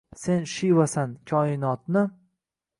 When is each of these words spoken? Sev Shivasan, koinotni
Sev 0.19 0.47
Shivasan, 0.53 1.13
koinotni 1.33 2.07